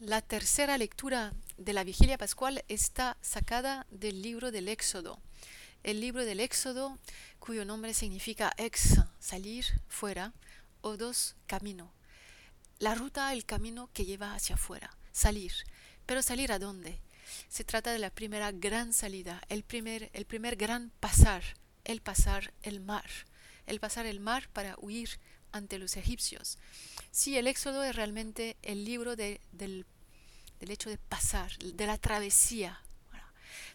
[0.00, 5.20] La tercera lectura de la vigilia pascual está sacada del libro del Éxodo.
[5.82, 7.00] El libro del Éxodo,
[7.40, 10.34] cuyo nombre significa ex, salir, fuera,
[10.82, 11.92] o dos, camino.
[12.78, 15.52] La ruta, el camino que lleva hacia afuera, salir.
[16.06, 17.00] Pero salir a dónde?
[17.48, 21.42] Se trata de la primera gran salida, el primer, el primer gran pasar,
[21.82, 23.10] el pasar el mar,
[23.66, 25.18] el pasar el mar para huir
[25.50, 26.56] ante los egipcios.
[27.10, 29.84] Sí, el Éxodo es realmente el libro del, del,
[30.60, 32.80] hecho de pasar, de la travesía.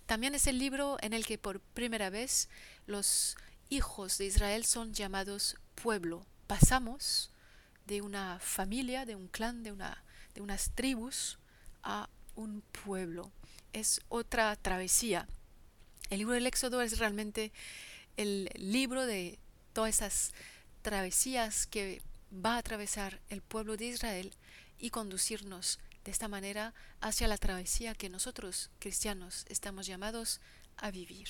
[0.06, 2.50] También es el libro en el que por primera vez
[2.86, 3.38] los
[3.70, 6.26] hijos de Israel son llamados pueblo.
[6.48, 7.32] Pasamos
[7.86, 10.04] de una familia, de un clan, de, una,
[10.36, 11.40] de unas tribus
[11.82, 13.32] a un pueblo.
[13.72, 15.28] Es otra travesía.
[16.10, 17.52] El libro del Éxodo es realmente
[18.18, 19.40] el libro de
[19.74, 20.34] todas esas
[20.82, 22.02] travesías que
[22.34, 24.34] va a atravesar el pueblo de Israel
[24.80, 30.42] y conducirnos de esta manera hacia la travesía que nosotros, cristianos, estamos llamados
[30.78, 31.30] a vivir.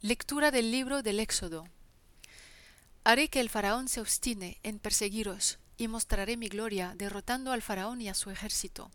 [0.00, 1.64] Lectura del libro del Éxodo.
[3.06, 8.00] Haré que el faraón se obstine en perseguiros, y mostraré mi gloria derrotando al faraón
[8.00, 8.90] y a su ejército,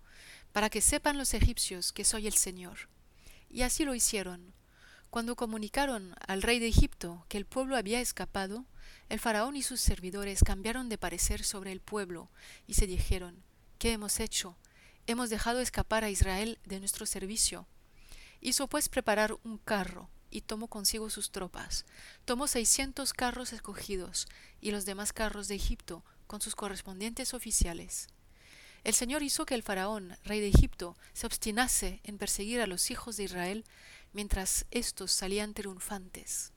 [0.51, 2.89] para que sepan los egipcios que soy el Señor.
[3.51, 4.53] Y así lo hicieron.
[5.11, 8.65] Cuando comunicaron al rey de Egipto que el pueblo había escapado,
[9.09, 12.31] el faraón y sus servidores cambiaron de parecer sobre el pueblo,
[12.65, 13.43] y se dijeron,
[13.77, 14.57] ¿qué hemos hecho?
[15.05, 17.67] Hemos dejado escapar a Israel de nuestro servicio.
[18.41, 21.85] Hizo pues preparar un carro, y tomó consigo sus tropas.
[22.25, 24.27] Tomó seiscientos carros escogidos
[24.61, 28.07] y los demás carros de Egipto con sus correspondientes oficiales.
[28.83, 32.91] El Señor hizo que el faraón, rey de Egipto, se obstinase en perseguir a los
[32.91, 33.65] hijos de Israel
[34.13, 36.53] mientras éstos salían triunfantes.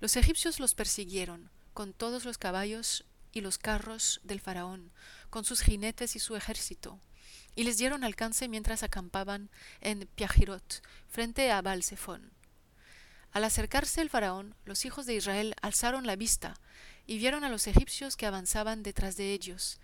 [0.00, 4.90] Los egipcios los persiguieron con todos los caballos y los carros del faraón,
[5.30, 6.98] con sus jinetes y su ejército,
[7.54, 12.32] y les dieron alcance mientras acampaban en Piajirot, frente a Balsefón.
[13.32, 16.54] Al acercarse el faraón, los hijos de Israel alzaron la vista
[17.06, 19.78] y vieron a los egipcios que avanzaban detrás de ellos.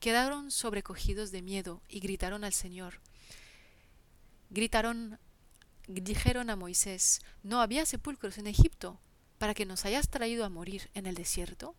[0.00, 3.00] Quedaron sobrecogidos de miedo y gritaron al Señor.
[4.50, 5.18] Gritaron,
[5.86, 9.00] dijeron a Moisés, ¿no había sepulcros en Egipto
[9.38, 11.74] para que nos hayas traído a morir en el desierto?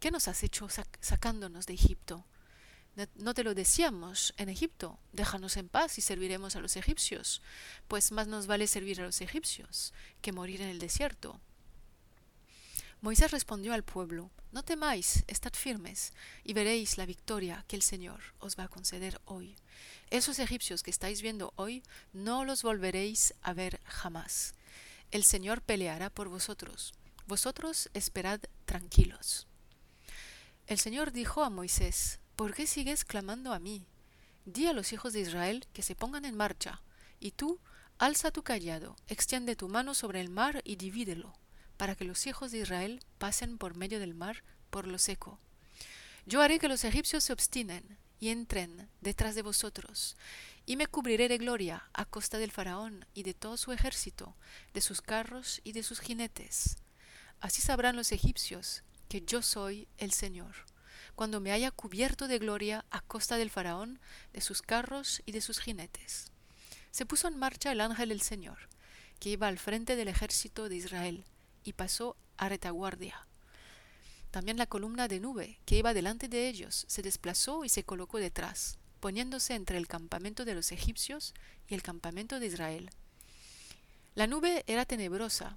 [0.00, 0.68] ¿Qué nos has hecho
[1.00, 2.26] sacándonos de Egipto?
[3.16, 7.42] No te lo decíamos en Egipto, déjanos en paz y serviremos a los egipcios,
[7.88, 9.92] pues más nos vale servir a los egipcios
[10.22, 11.38] que morir en el desierto.
[13.02, 18.20] Moisés respondió al pueblo, No temáis, estad firmes, y veréis la victoria que el Señor
[18.38, 19.56] os va a conceder hoy.
[20.08, 21.82] Esos egipcios que estáis viendo hoy,
[22.14, 24.54] no los volveréis a ver jamás.
[25.10, 26.94] El Señor peleará por vosotros.
[27.26, 29.46] Vosotros esperad tranquilos.
[30.66, 33.86] El Señor dijo a Moisés, ¿Por qué sigues clamando a mí?
[34.44, 36.82] Di a los hijos de Israel que se pongan en marcha,
[37.18, 37.58] y tú
[37.96, 41.32] alza tu callado, extiende tu mano sobre el mar y divídelo,
[41.78, 45.40] para que los hijos de Israel pasen por medio del mar por lo seco.
[46.26, 50.18] Yo haré que los egipcios se obstinen y entren detrás de vosotros,
[50.66, 54.36] y me cubriré de gloria a costa del faraón y de todo su ejército,
[54.74, 56.76] de sus carros y de sus jinetes.
[57.40, 60.54] Así sabrán los egipcios que yo soy el Señor
[61.16, 63.98] cuando me haya cubierto de gloria a costa del faraón,
[64.32, 66.30] de sus carros y de sus jinetes.
[66.92, 68.58] Se puso en marcha el ángel del Señor,
[69.18, 71.24] que iba al frente del ejército de Israel,
[71.64, 73.26] y pasó a retaguardia.
[74.30, 78.18] También la columna de nube que iba delante de ellos se desplazó y se colocó
[78.18, 81.32] detrás, poniéndose entre el campamento de los egipcios
[81.66, 82.90] y el campamento de Israel.
[84.14, 85.56] La nube era tenebrosa,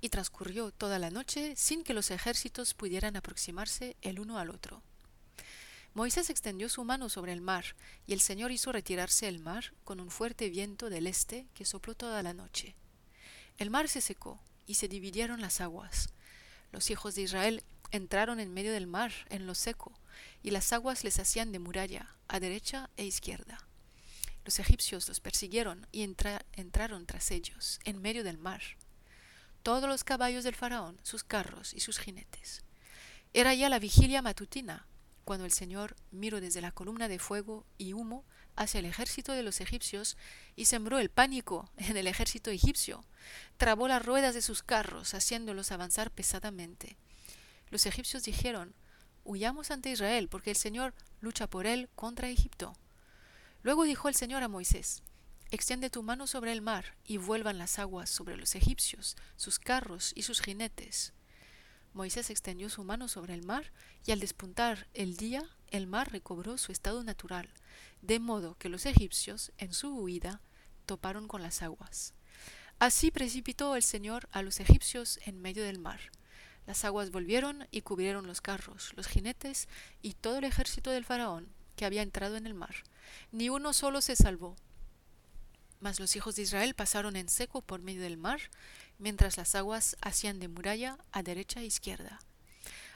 [0.00, 4.82] y transcurrió toda la noche sin que los ejércitos pudieran aproximarse el uno al otro.
[5.92, 7.64] Moisés extendió su mano sobre el mar,
[8.06, 11.94] y el Señor hizo retirarse el mar con un fuerte viento del este que sopló
[11.94, 12.76] toda la noche.
[13.58, 16.10] El mar se secó, y se dividieron las aguas.
[16.70, 19.98] Los hijos de Israel entraron en medio del mar, en lo seco,
[20.44, 23.58] y las aguas les hacían de muralla, a derecha e izquierda.
[24.44, 28.62] Los egipcios los persiguieron y entraron tras ellos, en medio del mar
[29.62, 32.62] todos los caballos del faraón, sus carros y sus jinetes.
[33.32, 34.86] Era ya la vigilia matutina,
[35.24, 38.24] cuando el Señor miró desde la columna de fuego y humo
[38.56, 40.16] hacia el ejército de los egipcios
[40.56, 43.04] y sembró el pánico en el ejército egipcio,
[43.56, 46.96] trabó las ruedas de sus carros, haciéndolos avanzar pesadamente.
[47.70, 48.74] Los egipcios dijeron,
[49.24, 52.74] huyamos ante Israel, porque el Señor lucha por él contra Egipto.
[53.62, 55.02] Luego dijo el Señor a Moisés,
[55.52, 60.12] Extiende tu mano sobre el mar, y vuelvan las aguas sobre los egipcios, sus carros
[60.14, 61.12] y sus jinetes.
[61.92, 63.72] Moisés extendió su mano sobre el mar,
[64.06, 65.42] y al despuntar el día,
[65.72, 67.52] el mar recobró su estado natural,
[68.00, 70.40] de modo que los egipcios, en su huida,
[70.86, 72.14] toparon con las aguas.
[72.78, 75.98] Así precipitó el Señor a los egipcios en medio del mar.
[76.64, 79.68] Las aguas volvieron y cubrieron los carros, los jinetes
[80.00, 82.76] y todo el ejército del faraón que había entrado en el mar.
[83.32, 84.54] Ni uno solo se salvó,
[85.80, 88.40] mas los hijos de Israel pasaron en seco por medio del mar,
[88.98, 92.20] mientras las aguas hacían de muralla a derecha e izquierda.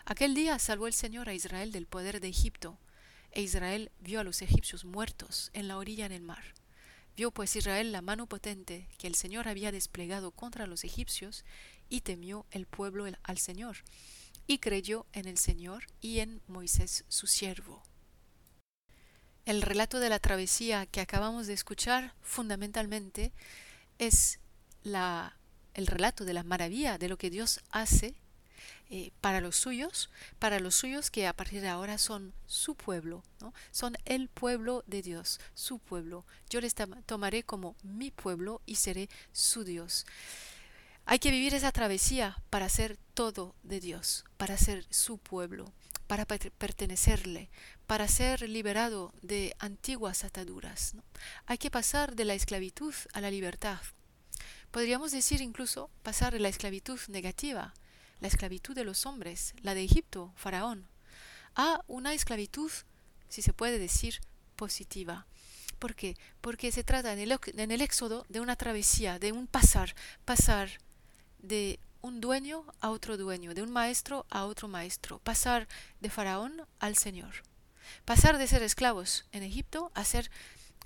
[0.04, 2.78] Aquel día salvó el Señor a Israel del poder de Egipto,
[3.32, 6.54] e Israel vio a los egipcios muertos en la orilla del mar.
[7.16, 11.44] Vio pues Israel la mano potente que el Señor había desplegado contra los egipcios,
[11.88, 13.78] y temió el pueblo al Señor,
[14.46, 17.82] y creyó en el Señor y en Moisés su siervo.
[19.46, 23.32] El relato de la travesía que acabamos de escuchar fundamentalmente
[23.98, 24.38] es
[24.82, 25.36] la,
[25.74, 28.14] el relato de la maravilla de lo que Dios hace
[28.88, 30.08] eh, para los suyos,
[30.38, 33.52] para los suyos que a partir de ahora son su pueblo, ¿no?
[33.70, 36.24] son el pueblo de Dios, su pueblo.
[36.48, 36.74] Yo les
[37.06, 40.06] tomaré como mi pueblo y seré su Dios.
[41.06, 45.70] Hay que vivir esa travesía para ser todo de Dios, para ser su pueblo,
[46.06, 47.50] para pertenecerle,
[47.86, 50.94] para ser liberado de antiguas ataduras.
[51.46, 53.80] Hay que pasar de la esclavitud a la libertad.
[54.70, 57.74] Podríamos decir incluso pasar de la esclavitud negativa,
[58.20, 60.86] la esclavitud de los hombres, la de Egipto, Faraón,
[61.54, 62.70] a una esclavitud,
[63.28, 64.20] si se puede decir,
[64.56, 65.26] positiva.
[65.78, 66.16] ¿Por qué?
[66.40, 70.70] Porque se trata en el, en el éxodo de una travesía, de un pasar, pasar
[71.38, 75.66] de un dueño a otro dueño, de un maestro a otro maestro, pasar
[76.00, 77.32] de Faraón al Señor.
[78.04, 80.30] Pasar de ser esclavos en Egipto a ser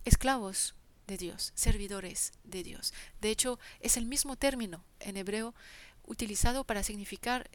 [0.05, 0.77] esclavos
[1.09, 2.95] de Dios, servidores de Dios.
[3.21, 5.57] De hecho, es el mismo término en hebreo
[6.05, 7.51] utilizado para significar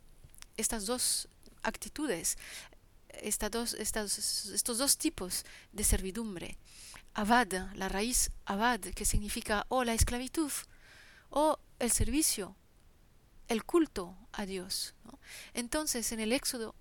[0.58, 1.30] estas dos
[1.62, 2.38] actitudes,
[3.50, 6.58] dos, estos dos tipos de servidumbre.
[7.14, 10.52] Abad, la raíz abad, que significa o la esclavitud
[11.30, 12.58] o el servicio,
[13.48, 14.96] el culto a Dios.
[15.54, 16.76] Entonces, en el Éxodo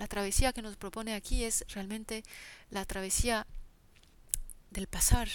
[0.00, 2.22] la travesía que nos propone aquí es realmente
[2.70, 3.46] la travesía
[4.70, 5.28] del pasar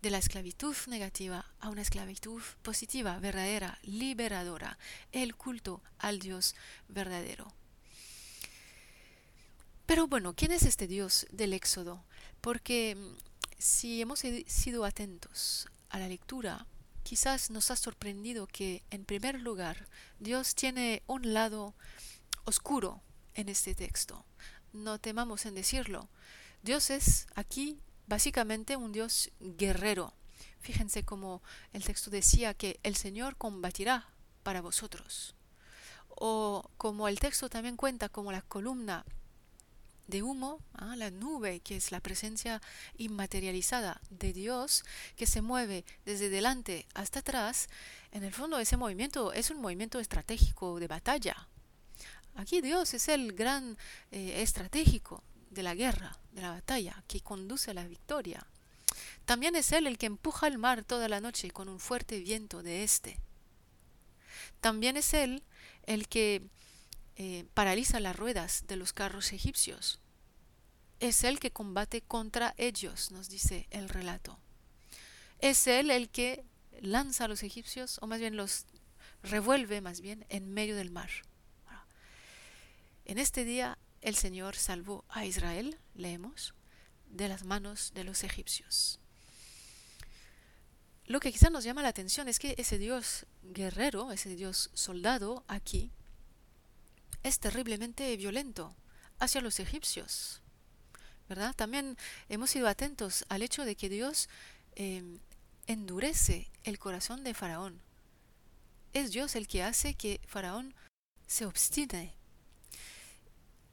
[0.00, 4.78] de la esclavitud negativa a una esclavitud positiva, verdadera, liberadora,
[5.10, 6.54] el culto al Dios
[6.86, 7.52] verdadero.
[9.86, 12.04] Pero bueno, ¿quién es este Dios del Éxodo?
[12.40, 13.16] Porque mm,
[13.58, 16.64] si hemos sido atentos a la lectura,
[17.06, 19.86] quizás nos ha sorprendido que, en primer lugar,
[20.18, 21.76] Dios tiene un lado
[22.44, 23.00] oscuro,
[23.36, 24.24] en este texto.
[24.72, 26.08] No temamos en decirlo.
[26.62, 30.14] Dios es aquí básicamente un Dios guerrero.
[30.58, 31.42] Fíjense como
[31.72, 34.08] el texto decía que el Señor combatirá
[34.42, 35.36] para vosotros.
[36.08, 39.04] O como el texto también cuenta como la columna
[40.06, 40.94] de humo, ¿ah?
[40.96, 42.62] la nube, que es la presencia
[42.96, 44.84] inmaterializada de Dios,
[45.16, 47.68] que se mueve desde delante hasta atrás,
[48.12, 51.48] en el fondo ese movimiento es un movimiento estratégico de batalla.
[52.34, 53.76] Aquí Dios es el gran
[54.10, 58.46] eh, estratégico de la guerra, de la batalla, que conduce a la victoria.
[59.24, 62.62] También es Él el que empuja el mar toda la noche con un fuerte viento
[62.62, 63.18] de este.
[64.60, 65.42] También es Él
[65.84, 66.42] el que
[67.16, 70.00] eh, paraliza las ruedas de los carros egipcios.
[71.00, 74.38] Es Él que combate contra ellos, nos dice el relato.
[75.38, 76.44] Es Él el que
[76.80, 78.66] lanza a los egipcios, o más bien los
[79.22, 81.10] revuelve más bien en medio del mar.
[83.04, 86.54] En este día el Señor salvó a Israel, leemos,
[87.08, 88.98] de las manos de los egipcios.
[91.06, 95.44] Lo que quizá nos llama la atención es que ese Dios guerrero, ese Dios soldado
[95.46, 95.92] aquí,
[97.26, 98.74] es terriblemente violento
[99.18, 100.42] hacia los egipcios.
[101.28, 101.54] ¿Verdad?
[101.54, 101.96] También
[102.28, 104.28] hemos sido atentos al hecho de que Dios
[104.76, 105.18] em,
[105.66, 107.80] endurece el corazón de Faraón.
[108.92, 110.74] Es Dios el que hace que Faraón
[111.26, 112.16] se obstine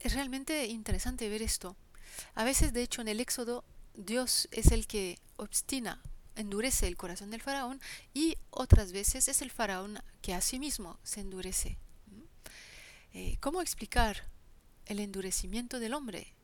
[0.04, 1.76] es realmente interesante ver esto.
[2.34, 6.00] A veces, de hecho, en el Éxodo, Dios es el que obstina,
[6.36, 7.80] endurece el corazón del faraón
[8.12, 11.78] y otras veces es el faraón que a sí mismo se endurece.
[13.14, 14.28] Eh, ¿Cómo explicar
[14.86, 16.34] el endurecimiento del hombre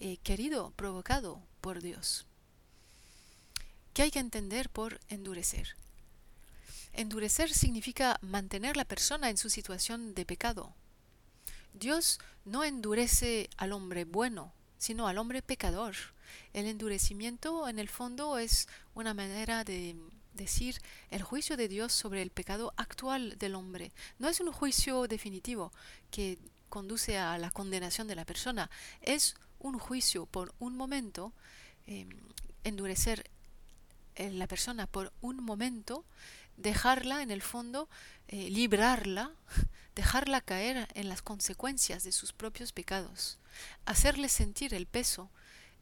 [0.00, 2.26] eh, querido, provocado por Dios?
[3.92, 5.76] ¿Qué hay que entender por endurecer?
[6.92, 10.74] Endurecer significa mantener la persona en su situación de pecado,
[11.78, 15.94] Dios no endurece al hombre bueno, sino al hombre pecador.
[16.52, 19.96] El endurecimiento en el fondo es una manera de
[20.38, 20.80] decir
[21.10, 23.92] el juicio de Dios sobre el pecado actual del hombre.
[24.18, 25.70] No es un juicio definitivo
[26.10, 26.38] que
[26.70, 28.70] conduce a la condenación de la persona,
[29.02, 31.32] es un juicio por un momento,
[31.86, 32.08] em,
[32.64, 33.30] endurecer
[34.16, 36.04] la persona por un momento,
[36.56, 37.88] dejarla en el fondo,
[38.26, 39.32] eh, librarla,
[39.94, 43.38] dejarla caer en las consecuencias de sus propios pecados,
[43.84, 45.30] hacerle sentir el peso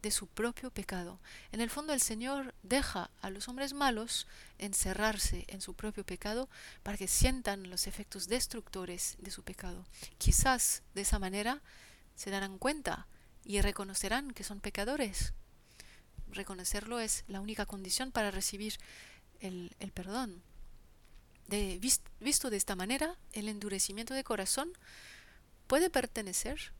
[0.07, 1.19] de su propio pecado.
[1.51, 6.49] En el fondo el Señor deja a los hombres malos encerrarse en su propio pecado
[6.85, 9.85] para que sientan los efectos destructores de su pecado.
[10.19, 11.61] Quizás de esa manera
[12.15, 13.09] se darán cuenta
[13.45, 15.33] y reconocerán que son pecadores.
[16.31, 18.79] Reconocerlo es la única condición para recibir
[19.41, 20.41] el, perdón.
[21.49, 21.81] De,
[22.21, 24.71] visto de esta manera, el endurecimiento de corazón
[25.67, 26.73] puede pertenecer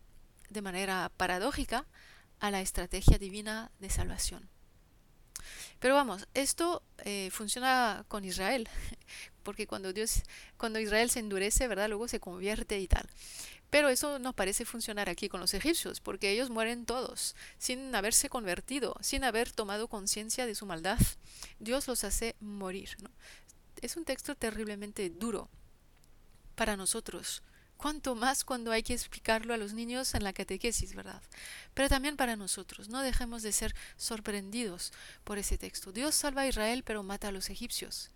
[0.49, 1.87] de manera paradójica
[2.41, 4.49] a la estrategia divina de salvación.
[5.79, 8.69] Pero vamos, esto eh, funciona con Israel,
[9.43, 10.23] porque cuando Dios,
[10.57, 11.89] cuando Israel se endurece, ¿verdad?
[11.89, 13.07] Luego se convierte y tal.
[13.69, 18.29] Pero eso no parece funcionar aquí con los egipcios, porque ellos mueren todos, sin haberse
[18.29, 20.99] convertido, sin haber tomado conciencia de su maldad.
[21.59, 22.97] Dios los hace morir.
[23.83, 25.51] Es un texto terriblemente duro
[26.55, 27.43] para nosotros,
[27.77, 31.23] cuanto más cuando hay que explicarlo a los niños en la catequesis, ¿verdad?
[31.75, 34.93] Pero también para nosotros, no dejemos de ser sorprendidos
[35.25, 35.93] por ese texto.
[35.93, 38.11] Dios salva a Israel pero mata a los egipcios.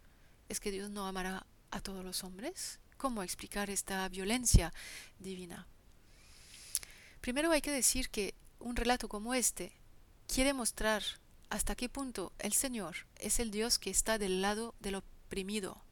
[0.49, 2.81] ¿Es que Dios no amará a todos los hombres?
[2.97, 4.73] ¿Cómo explicar esta violencia
[5.19, 5.67] divina?
[7.21, 9.73] Primero hay que decir que un relato como este
[10.27, 11.03] quiere mostrar
[11.51, 15.83] hasta qué punto el Señor es el Dios que está del lado del oprimido,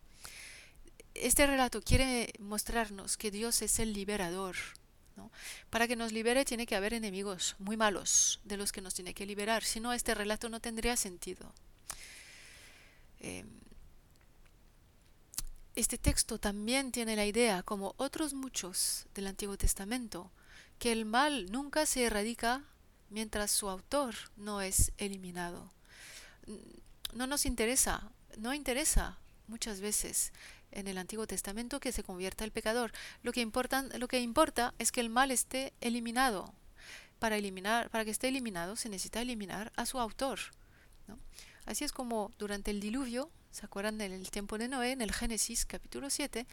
[1.23, 4.57] este relato quiere mostrarnos que Dios es el liberador.
[5.71, 9.15] Para que nos libere tiene que haber enemigos muy malos de los que nos tiene
[9.15, 11.53] que liberar, si no este relato no tendría sentido.
[13.21, 13.49] Em,
[15.75, 20.31] este texto también tiene la idea, como otros muchos del Antiguo Testamento,
[20.79, 22.63] que el mal nunca se erradica
[23.11, 25.73] mientras su autor no es eliminado.
[27.15, 30.33] No nos interesa, no interesa muchas veces
[30.73, 32.93] en el Antiguo Testamento que se convierta el pecador.
[33.23, 36.53] Lo que, importa, lo que importa es que el mal esté eliminado.
[37.19, 40.39] Para, eliminar, para que esté eliminado se necesita eliminar a su autor.
[41.67, 44.93] Así es como durante el diluvio, ¿se acuerdan del tiempo de Noé?
[44.93, 46.47] En el Génesis capítulo 7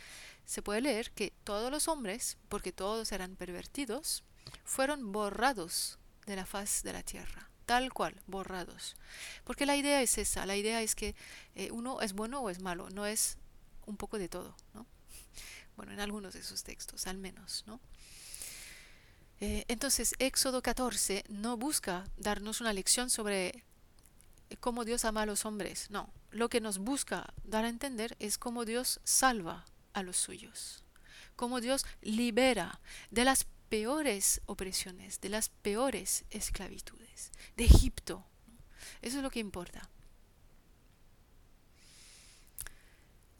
[0.43, 4.23] se puede leer que todos los hombres, porque todos eran pervertidos,
[4.63, 8.95] fueron borrados de la faz de la tierra tal cual, borrados.
[9.43, 11.15] Porque la idea es esa, la idea es que
[11.55, 13.37] eh, uno es bueno o es malo, no es
[13.85, 14.85] un poco de todo, ¿no?
[15.75, 17.79] Bueno, en algunos de esos textos, al menos, ¿no?
[19.41, 23.65] Eh, entonces, Éxodo 14 no busca darnos una lección sobre
[24.59, 26.13] cómo Dios ama a los hombres, no.
[26.31, 30.83] Lo que nos busca dar a entender es cómo Dios salva a los suyos,
[31.35, 32.79] cómo Dios libera
[33.11, 38.25] de las peores opresiones, de las peores esclavitudes, de Egipto.
[39.01, 39.89] Eso es lo que importa.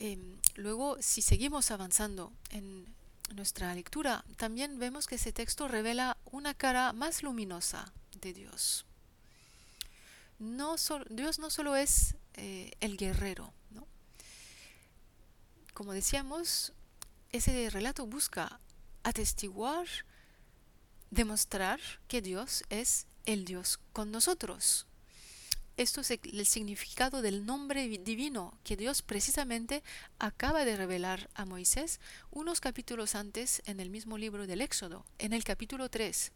[0.06, 2.86] Em, luego, si seguimos avanzando en
[3.34, 8.86] nuestra lectura, también vemos que ese texto revela una cara más luminosa de Dios.
[10.38, 10.76] No
[11.10, 13.52] Dios no solo es eh, el guerrero,
[15.74, 16.72] como decíamos,
[17.32, 18.62] ese relato busca
[19.04, 19.88] atestiguar,
[21.10, 24.86] demostrar que Dios es el Dios con nosotros.
[25.78, 29.84] Esto es el significado del nombre divino que Dios precisamente
[30.20, 32.00] acaba de revelar a Moisés
[32.32, 36.32] unos capítulos antes en el mismo libro del Éxodo, en el capítulo 3.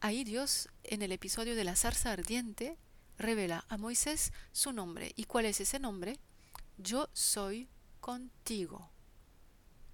[0.00, 2.76] Ahí Dios, en el episodio de la zarza ardiente,
[3.18, 5.12] revela a Moisés su nombre.
[5.16, 6.20] ¿Y cuál es ese nombre?
[6.78, 7.68] Yo soy
[8.00, 8.90] contigo.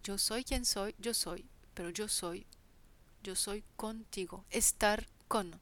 [0.03, 2.47] Yo soy quien soy, yo soy, pero yo soy,
[3.23, 4.45] yo soy contigo.
[4.51, 5.59] Estar con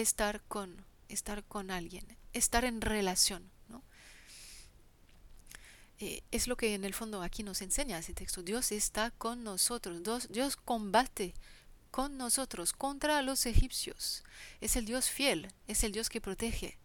[0.00, 3.50] estar con, estar con alguien, estar en relación.
[3.68, 3.82] ¿no?
[5.98, 8.42] Eh, es lo que en el fondo aquí nos enseña ese texto.
[8.42, 11.34] Dios está con nosotros, Dios, Dios combate
[11.90, 14.22] con nosotros contra los egipcios.
[14.60, 16.78] Es el Dios fiel, es el Dios que protege.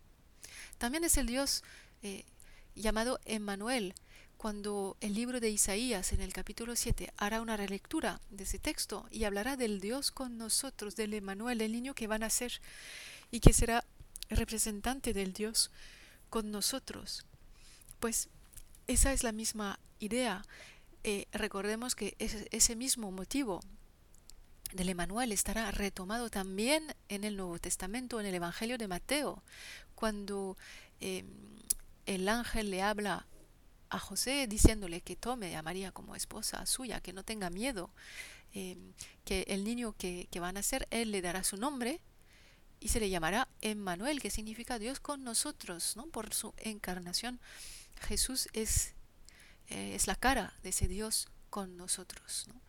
[0.77, 1.63] También es el Dios
[2.03, 2.23] eh,
[2.75, 3.93] llamado Emmanuel,
[4.41, 9.05] cuando el libro de Isaías en el capítulo 7 hará una relectura de ese texto
[9.11, 12.59] y hablará del Dios con nosotros, del Emanuel, del niño que van a ser
[13.29, 13.85] y que será
[14.31, 15.69] representante del Dios
[16.31, 17.23] con nosotros.
[17.99, 18.29] Pues
[18.87, 20.43] esa es la misma idea.
[21.03, 23.59] eh, recordemos que ese, ese mismo motivo
[24.73, 29.43] del Emanuel estará retomado también en el Nuevo Testamento, en el Evangelio de Mateo,
[29.93, 30.57] cuando
[30.99, 31.27] em,
[32.07, 33.27] el ángel le habla
[33.91, 37.91] a José diciéndole que tome a María como esposa suya, que no tenga miedo,
[38.53, 38.93] em,
[39.25, 41.99] que el niño que, que va a nacer, él le dará su nombre
[42.79, 46.07] y se le llamará Emmanuel, que significa Dios con nosotros, ¿no?
[46.07, 47.39] Por su encarnación,
[47.99, 48.93] Jesús es,
[49.67, 52.59] eh, es la cara de ese Dios con nosotros, ¿no?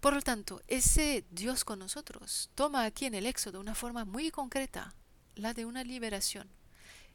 [0.00, 4.30] Por lo tanto, ese Dios con nosotros toma aquí en el Éxodo una forma muy
[4.30, 4.94] concreta,
[5.34, 6.48] la de una liberación.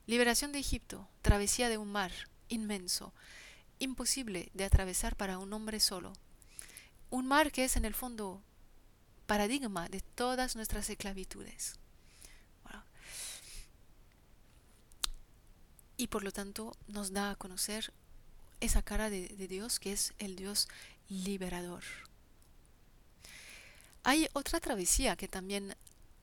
[0.06, 2.12] Liberación de Egipto, travesía de un mar
[2.50, 3.14] inmenso,
[3.80, 6.14] imposible de atravesar para un hombre solo.
[7.10, 8.42] Un mar que es en el fondo
[9.26, 11.80] paradigma de todas nuestras esclavitudes.
[15.96, 17.94] Y por lo tanto nos da a conocer
[18.60, 20.68] esa cara de, Dios que es el Dios
[21.08, 21.84] liberador.
[24.04, 25.76] Hay otra travesía que también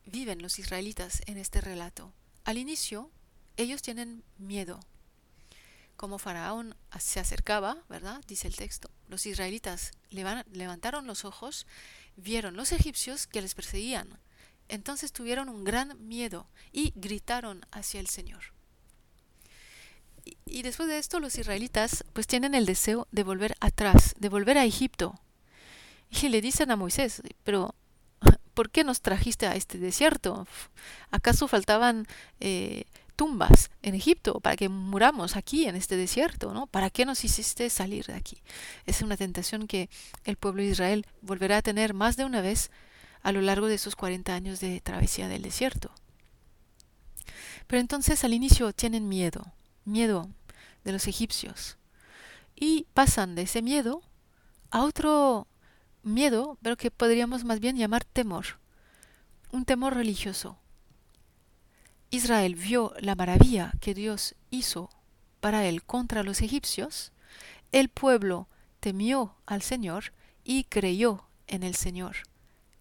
[0.06, 2.12] viven los israelitas en este relato.
[2.44, 3.10] Al inicio,
[3.56, 4.80] ellos tienen miedo.
[6.00, 8.22] Como Faraón se acercaba, ¿verdad?
[8.26, 8.88] Dice el texto.
[9.08, 11.66] Los israelitas levantaron los ojos,
[12.16, 14.18] vieron los egipcios que les perseguían.
[14.68, 18.40] Entonces tuvieron un gran miedo y gritaron hacia el Señor.
[20.46, 24.56] Y, después de esto los israelitas pues tienen el deseo de volver atrás, de volver
[24.56, 25.20] a Egipto,
[26.08, 27.74] y le dicen a Moisés, pero
[28.54, 30.46] ¿por qué nos trajiste a este desierto?
[31.10, 32.06] ¿Acaso faltaban
[32.40, 32.84] eh,
[33.20, 36.54] tumbas en Egipto para que muramos aquí en este desierto?
[36.54, 36.66] ¿no?
[36.66, 38.40] ¿Para qué nos hiciste salir de aquí?
[38.86, 39.90] Es una tentación que
[40.24, 42.70] el pueblo de Israel volverá a tener más de una vez
[43.22, 45.90] a lo largo de esos 40 años de travesía del desierto.
[47.66, 49.52] Pero entonces al inicio tienen miedo,
[49.84, 50.30] miedo
[50.84, 51.76] de los egipcios.
[52.56, 54.00] Y pasan de ese miedo
[54.70, 55.46] a otro
[56.02, 58.46] miedo, pero que podríamos más bien llamar temor,
[59.52, 60.56] un temor religioso.
[62.10, 64.90] Israel vio la maravilla que Dios hizo
[65.40, 67.12] para él contra los egipcios,
[67.72, 68.48] el pueblo
[68.80, 70.12] temió al Señor
[70.44, 72.16] y creyó en el Señor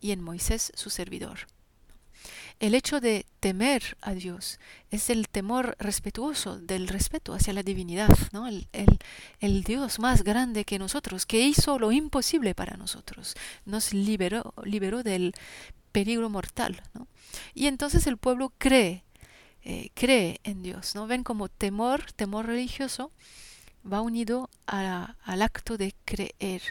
[0.01, 1.47] y en Moisés su servidor.
[2.59, 4.59] El hecho de temer a Dios
[4.91, 8.47] es el temor respetuoso del respeto hacia la divinidad, ¿no?
[8.47, 8.67] el,
[9.39, 15.03] el, Dios más grande que nosotros, que hizo lo imposible para nosotros, nos liberó, liberó
[15.03, 15.33] del
[15.93, 16.81] peligro mortal.
[17.53, 19.05] Y entonces el pueblo cree,
[19.63, 20.95] eh, cree en Dios.
[20.95, 21.07] ¿no?
[21.07, 23.11] Ven como temor, temor religioso,
[23.91, 26.61] va unido al acto de creer.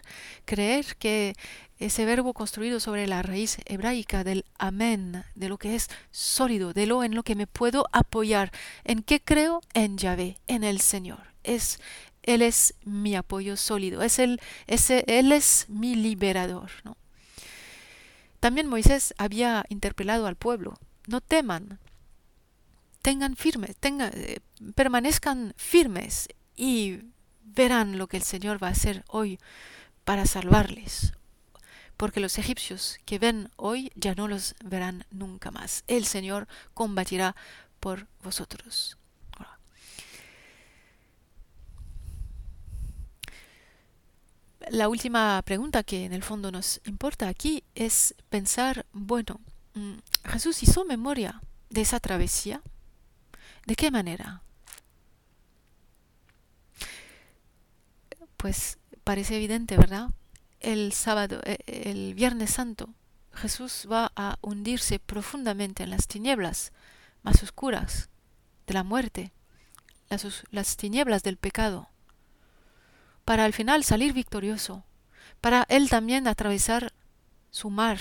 [0.45, 1.35] Creer que
[1.79, 6.87] ese verbo construido sobre la raíz hebraica del amén, de lo que es sólido, de
[6.87, 8.53] lo en lo que me puedo apoyar.
[8.85, 9.61] ¿En qué creo?
[9.75, 11.21] En Yahvé, en el Señor.
[11.45, 11.79] Es,
[12.23, 16.71] él es mi apoyo sólido, es el, ese, Él es mi liberador.
[16.85, 16.97] ¿no?
[18.41, 20.75] También Moisés había interpelado al pueblo,
[21.07, 21.79] no teman,
[23.09, 24.41] tengan firmes, eh,
[24.75, 27.05] permanezcan firmes y
[27.43, 29.39] verán lo que el Señor va a hacer hoy
[30.05, 31.15] para salvarles.
[31.97, 35.85] Porque los egipcios que ven hoy ya no los verán nunca más.
[35.87, 37.35] El Señor combatirá
[37.81, 38.99] por vosotros.
[44.69, 49.41] La última pregunta que en el fondo nos importa aquí es pensar, bueno,
[49.73, 49.95] mm,
[50.25, 51.41] Jesús hizo memoria
[51.71, 52.61] de esa travesía.
[53.69, 54.43] ¿De qué manera?
[58.39, 60.09] pues parece evidente, ¿verdad?
[60.61, 62.89] El sábado, eh, el Viernes Santo,
[63.35, 66.73] Jesús va a hundirse profundamente en las tinieblas
[67.23, 68.09] más oscuras
[68.67, 69.33] de la muerte,
[70.09, 71.91] las, las tinieblas del pecado,
[73.27, 74.85] para al final salir victorioso,
[75.43, 76.95] para él también atravesar
[77.51, 77.99] su mar,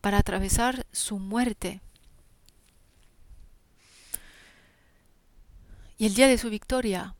[0.00, 1.80] para atravesar su muerte.
[5.96, 7.14] Y el día de su victoria,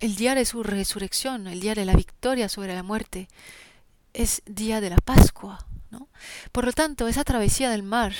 [0.00, 3.28] el día de su resurrección, el día de la victoria sobre la muerte,
[4.12, 5.66] es día de la Pascua.
[5.90, 6.08] ¿no?
[6.52, 8.14] Por lo tanto, esa travesía del mar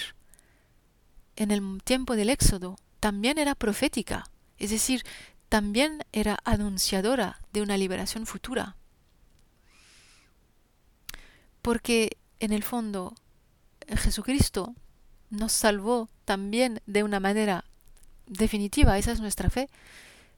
[1.37, 5.05] en el tiempo del Éxodo también era profética, es decir,
[5.49, 8.77] también era anunciadora de una liberación futura.
[11.63, 13.15] Porque en el fondo
[13.89, 14.75] Jesucristo
[15.31, 17.65] nos salvó también de una manera
[18.31, 19.69] definitiva, esa es nuestra fe,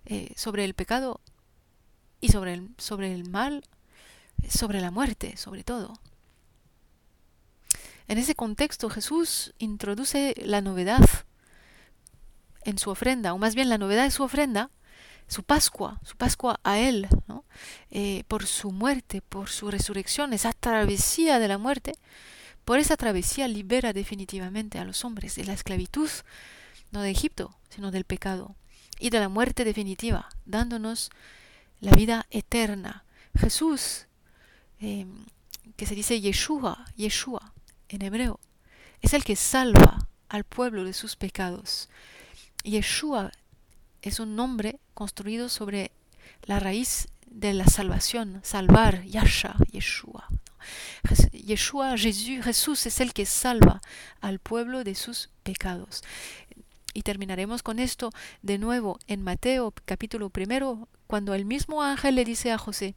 [0.06, 1.20] eh, sobre el pecado
[2.20, 3.64] y sobre el, sobre el mal,
[4.48, 5.94] sobre la muerte, sobre todo.
[8.08, 11.08] En ese contexto Jesús introduce la novedad
[12.64, 14.70] en su ofrenda, o más bien la novedad de su ofrenda
[15.28, 17.08] su Pascua, su Pascua a Él,
[17.90, 21.94] eh, por su muerte, por su resurrección, esa travesía de la muerte,
[22.64, 26.10] por esa travesía libera definitivamente a los hombres de la esclavitud,
[26.92, 28.54] no de Egipto, sino del pecado,
[29.00, 31.10] y de la muerte definitiva, dándonos
[31.80, 33.04] la vida eterna.
[33.36, 34.06] Jesús,
[34.78, 35.26] em,
[35.76, 37.52] que se dice Yeshua, Yeshua
[37.88, 38.38] en hebreo,
[39.00, 41.88] es el que salva al pueblo de sus pecados.
[42.62, 43.32] Yeshua
[44.02, 45.90] es un nombre construido sobre
[46.44, 50.28] la raíz de la salvación, salvar, Yasha, Yeshua.
[51.32, 53.80] Yeshua, Jesús, Jesús es el que salva
[54.20, 56.02] al pueblo de sus pecados.
[56.92, 58.10] Y terminaremos con esto
[58.42, 62.94] de nuevo en Mateo capítulo primero, cuando el mismo ángel le dice a José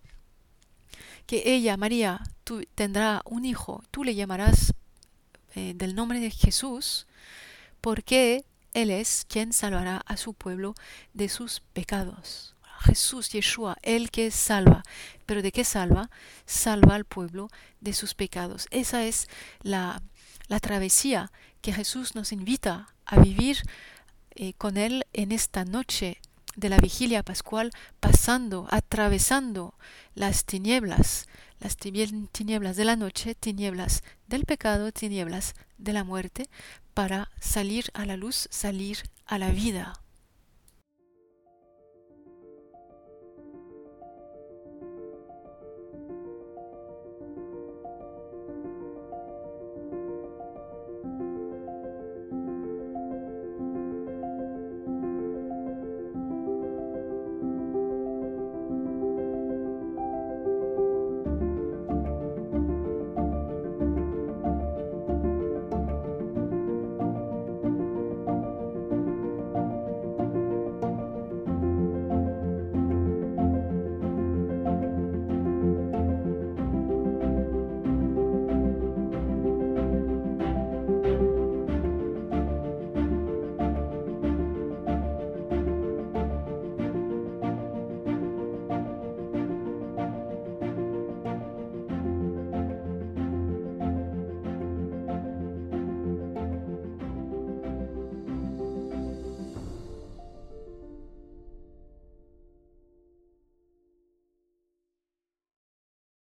[1.26, 4.74] que ella, María, tú, tendrá un hijo, tú le llamarás
[5.56, 7.08] eh, del nombre de Jesús,
[7.82, 10.76] porque Él es quien salvará a su pueblo
[11.14, 12.56] de sus pecados.
[12.82, 14.84] Jesús, Yeshua, el que salva.
[15.26, 16.10] ¿Pero de qué salva?
[16.46, 18.68] Salva al pueblo de sus pecados.
[18.70, 19.28] Esa es
[19.62, 20.04] la,
[20.48, 21.32] la travesía
[21.66, 23.58] que Jesús nos invita a vivir
[24.36, 26.22] eh, con Él en esta noche
[26.56, 29.74] de la vigilia pascual, pasando, atravesando
[30.14, 31.26] las tinieblas,
[31.60, 36.50] las tinieblas de la noche, tinieblas del pecado, tinieblas de la muerte,
[36.94, 40.05] para salir a la luz, salir a la vida.